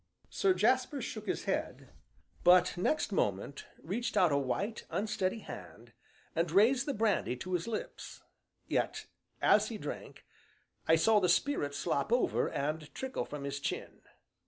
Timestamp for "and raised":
6.35-6.87